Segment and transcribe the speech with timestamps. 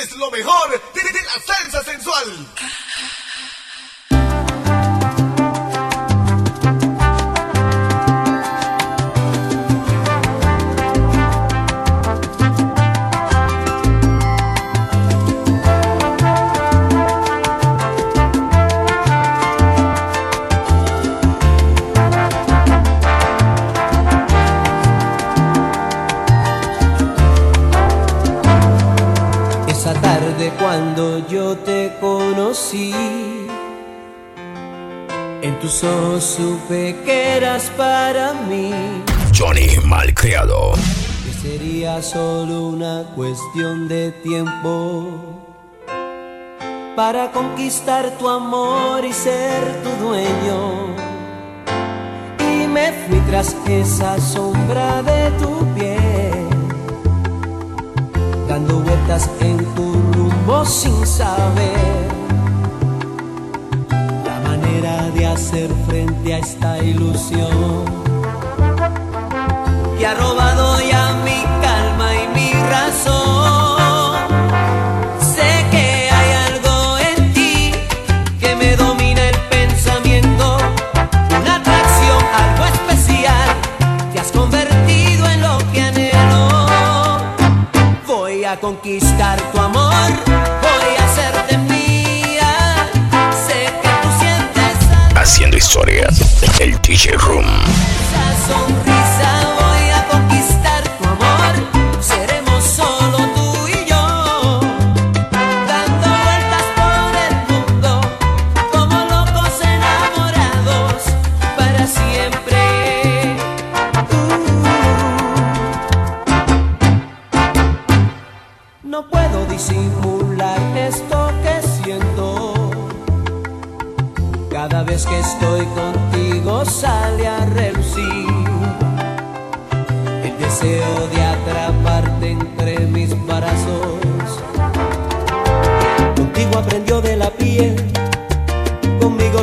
[0.00, 2.46] Es lo mejor de, de la salsa sensual.
[30.74, 32.92] Cuando yo te conocí,
[35.40, 38.72] en tus ojos supe que eras para mí,
[39.32, 40.72] Johnny Malcriado.
[41.24, 45.44] que sería solo una cuestión de tiempo
[46.96, 50.96] para conquistar tu amor y ser tu dueño.
[52.52, 56.48] Y me fui tras esa sombra de tu piel
[58.48, 60.13] dando vueltas en tu
[60.46, 62.08] rumbo sin saber
[64.24, 67.84] la manera de hacer frente a esta ilusión
[69.98, 74.16] que ha robado ya mi calma y mi razón.
[75.20, 77.72] Sé que hay algo en ti
[78.40, 80.58] que me domina el pensamiento,
[81.40, 83.48] una atracción, algo especial.
[84.12, 86.66] Te has convertido en lo que anhelo.
[88.06, 89.60] Voy a conquistar tu
[95.34, 96.06] Haciendo historia.
[96.60, 97.44] El DJ Room.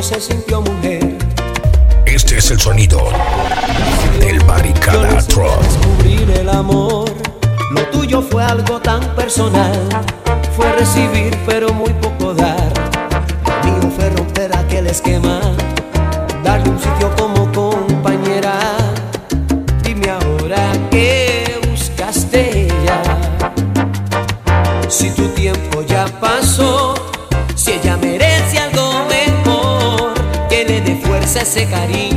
[0.02, 1.16] Se sintió mujer.
[2.06, 3.00] Este es el sonido
[4.18, 7.08] del Barricada no descubrir el amor.
[7.70, 9.78] Lo tuyo fue algo tan personal.
[10.56, 12.72] Fue recibir, pero muy poco dar.
[13.46, 15.40] Lo mío fue romper aquel esquema.
[16.42, 17.11] Darle un sitio
[31.36, 32.11] ese cariño,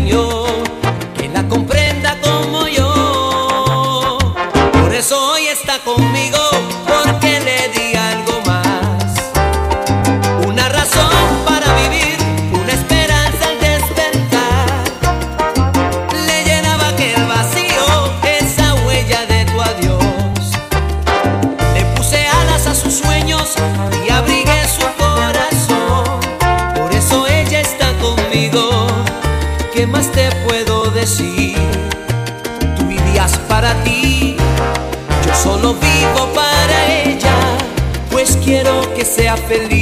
[39.37, 39.74] feliz.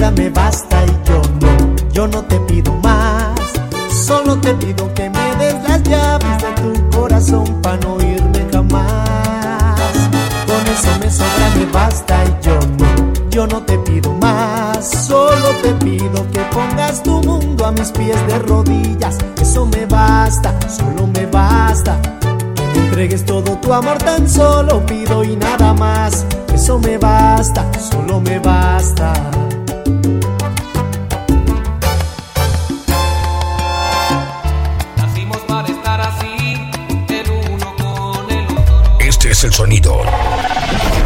[0.00, 3.38] palabra me basta y yo no, yo no te pido más.
[3.90, 9.94] Solo te pido que me des las llaves de tu corazón para no irme jamás.
[10.46, 14.88] Con eso me sobra, me basta y yo no, yo no te pido más.
[15.06, 19.18] Solo te pido que pongas tu mundo a mis pies de rodillas.
[19.40, 22.00] Eso me basta, solo me basta.
[22.54, 26.24] Que me entregues todo tu amor, tan solo pido y nada más.
[26.54, 29.12] Eso me basta, solo me basta.
[39.00, 40.02] Este es el sonido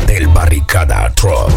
[0.06, 1.53] del Barricada Truck.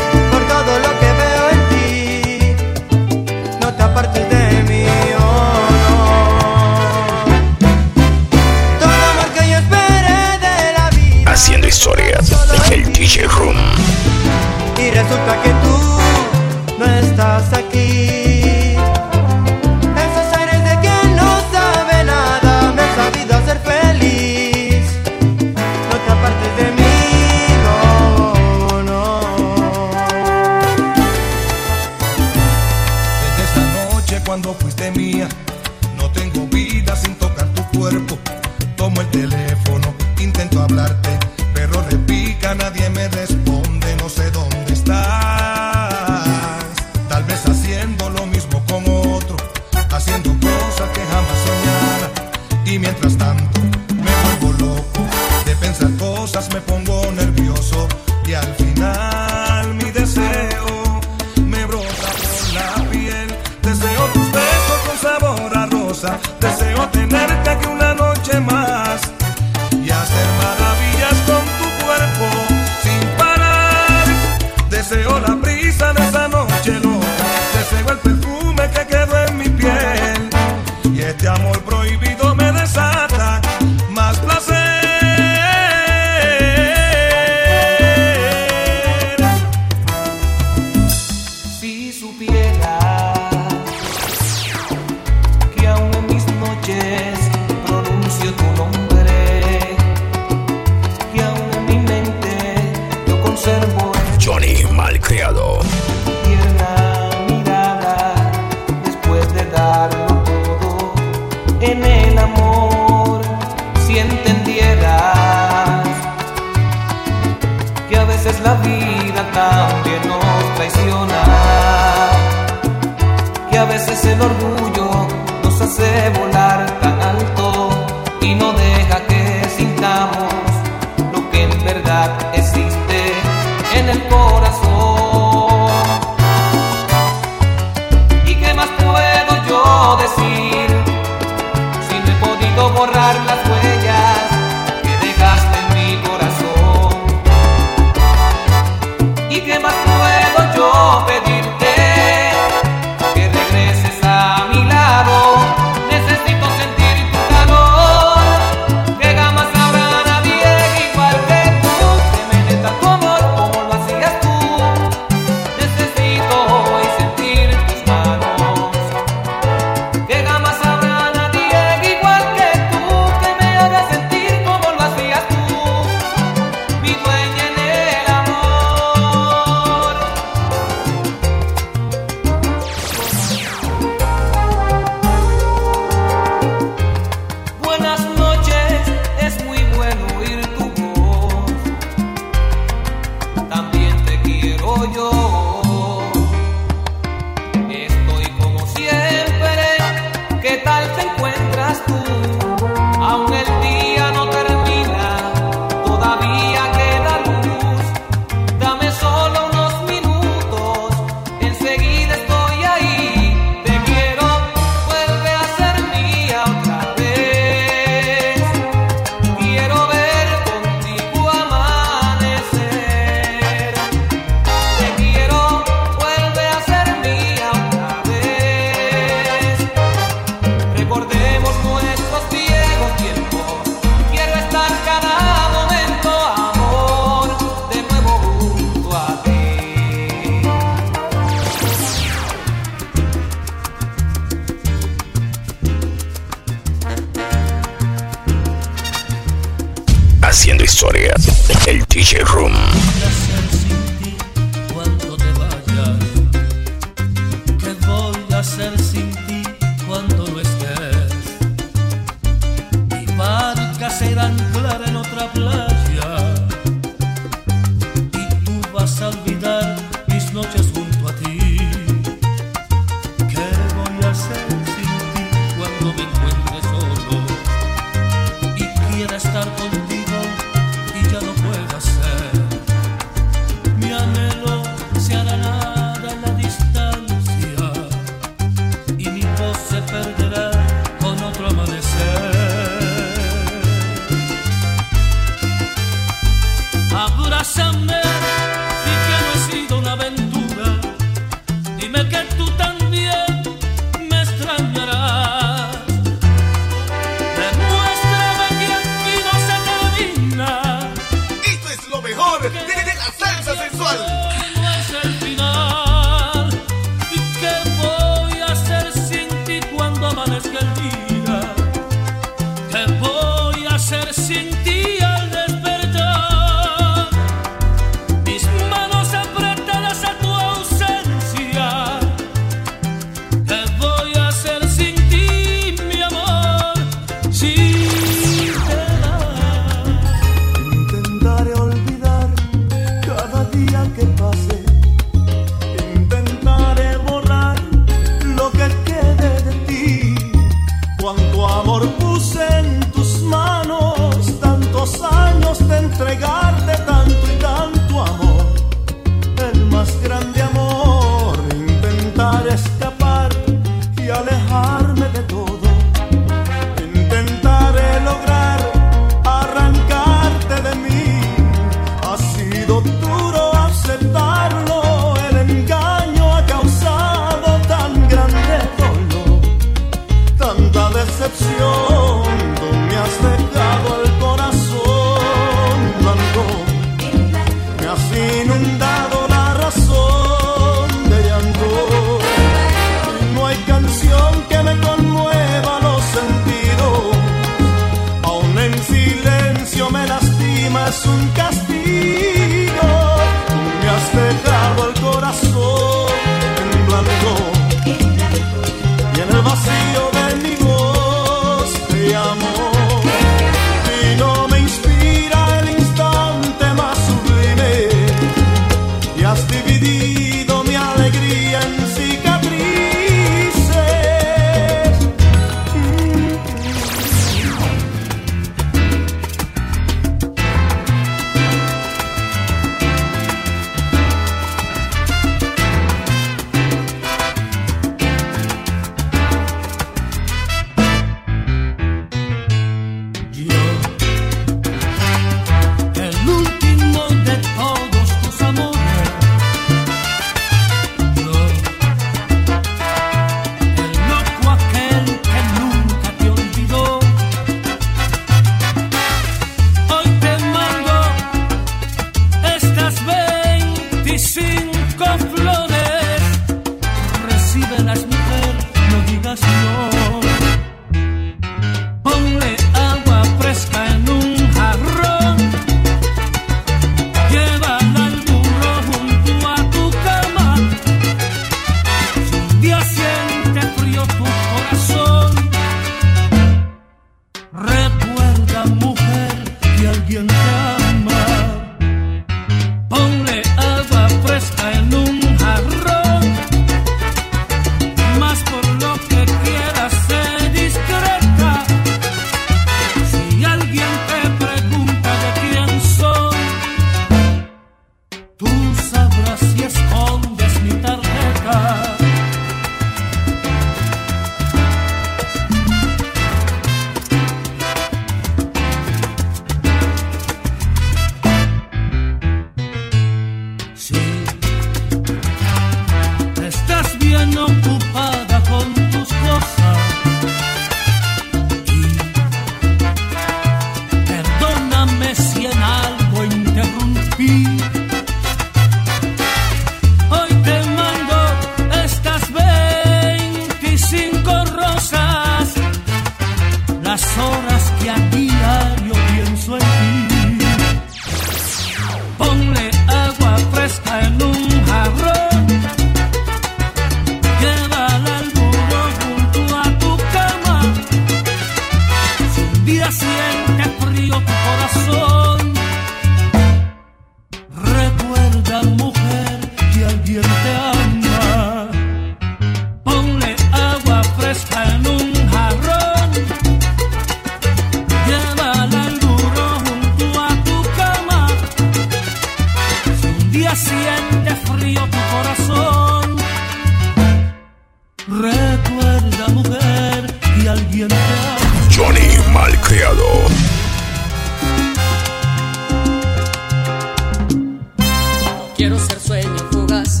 [598.58, 600.00] quiero ser sueño fugaz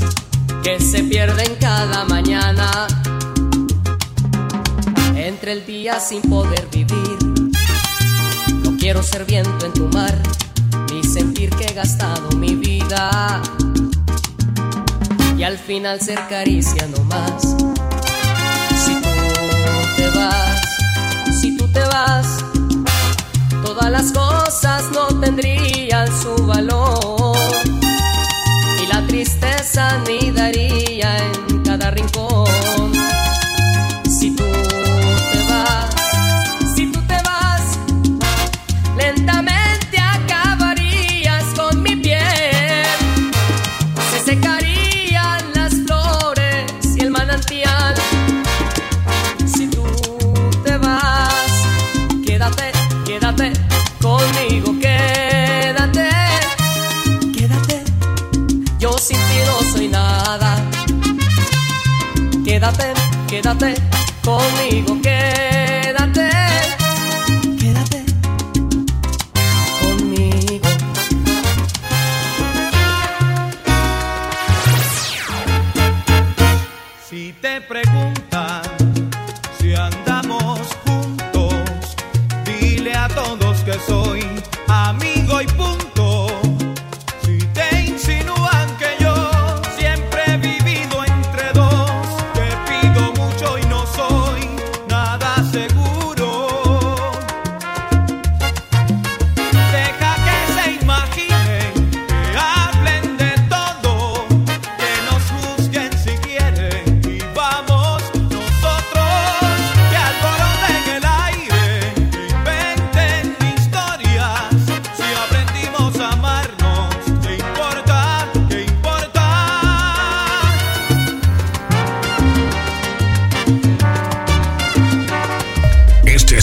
[0.64, 2.88] que se pierden cada mañana.
[5.14, 7.18] Entre el día sin poder vivir,
[8.64, 10.12] no quiero ser viento en tu mar,
[10.90, 13.40] ni sentir que he gastado mi vida.
[15.38, 17.42] Y al final ser caricia nomás.
[18.84, 19.08] Si tú
[19.96, 20.60] te vas,
[21.40, 22.44] si tú te vas,
[23.64, 27.17] todas las cosas no tendrían su valor
[29.08, 31.16] tristeza anidaría
[31.48, 32.47] en cada rincón.
[59.88, 60.56] nada.
[62.44, 62.92] Quédate,
[63.28, 63.74] quédate
[64.24, 65.57] conmigo que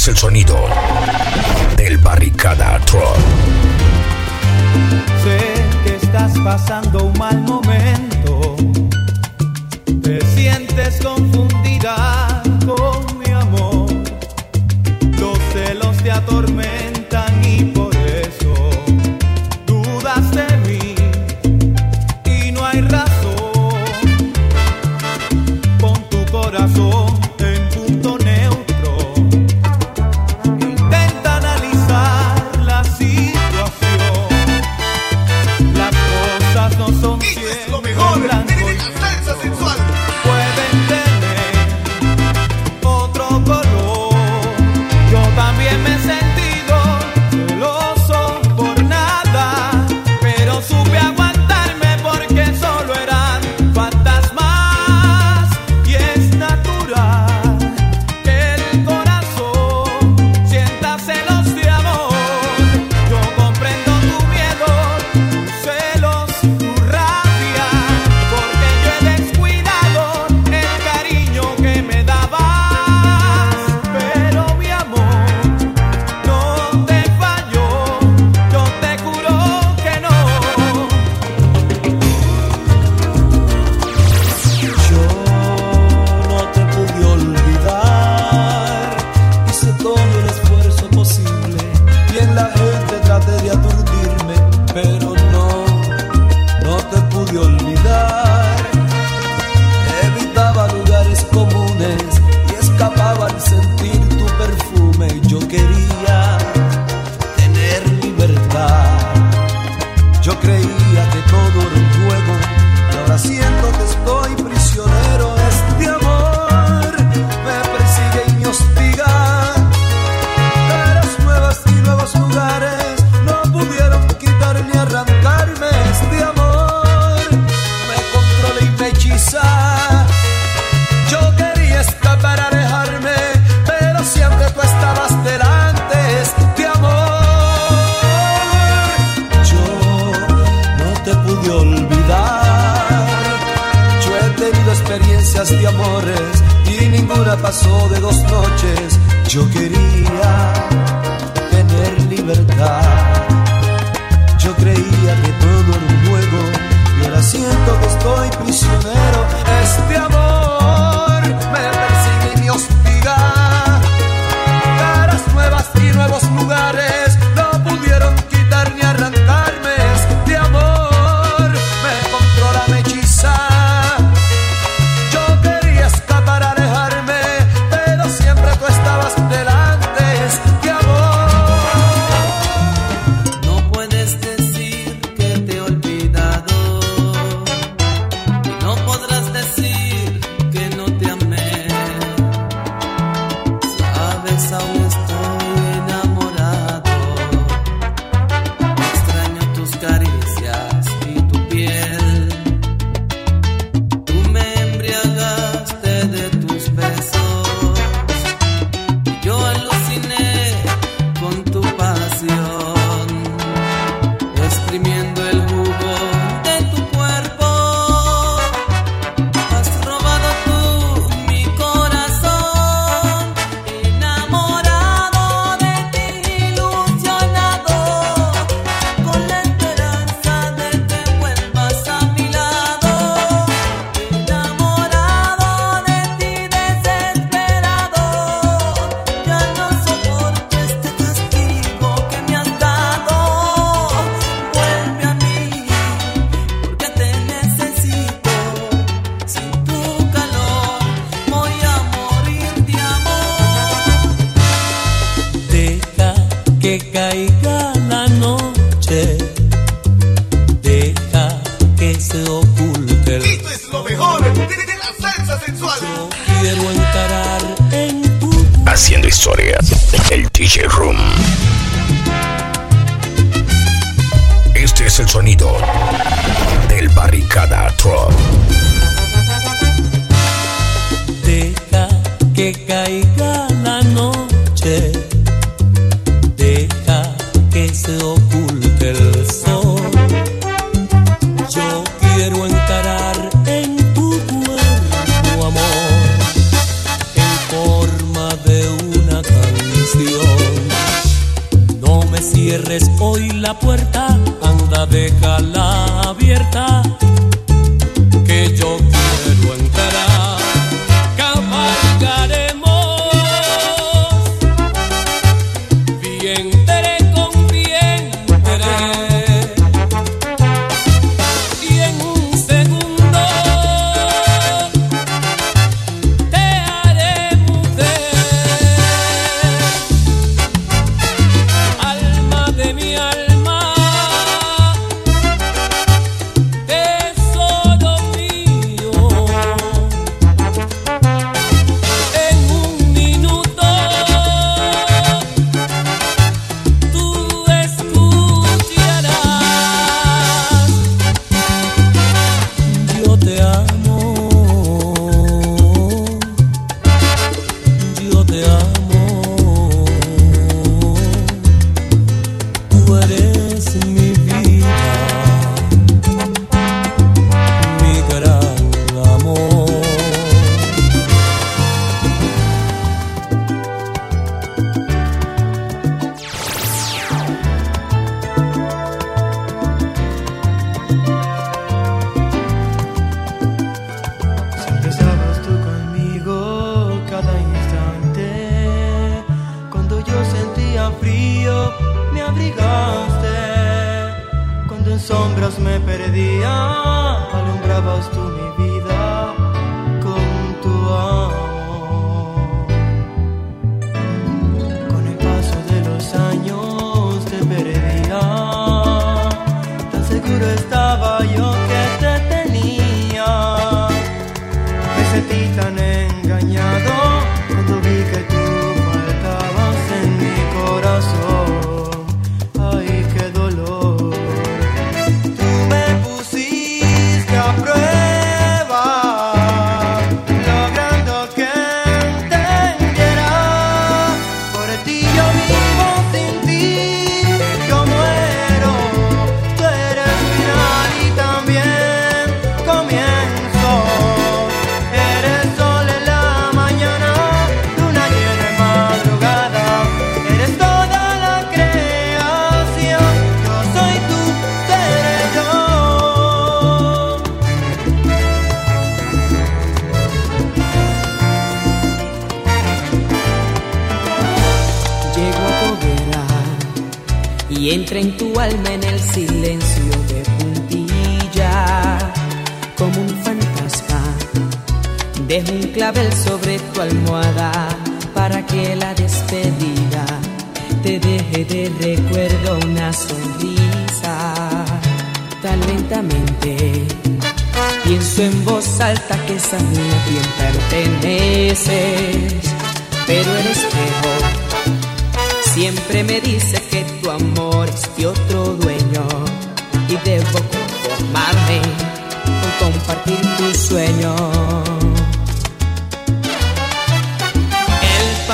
[0.05, 0.55] es el sonido
[1.77, 3.01] del Barricada Tron.
[5.23, 5.37] Sé
[5.83, 7.64] que estás pasando un mal momento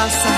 [0.01, 0.30] El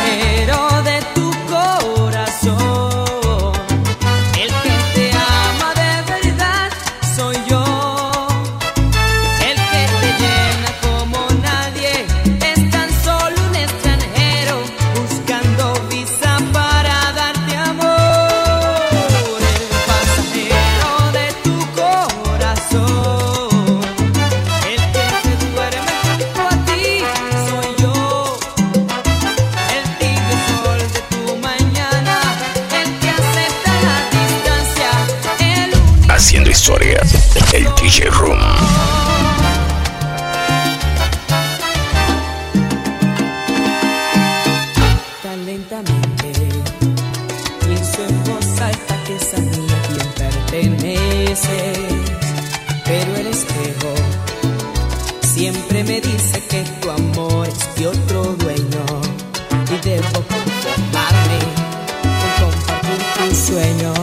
[63.54, 64.03] sueño.